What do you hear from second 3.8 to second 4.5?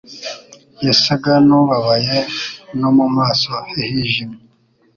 hijimye.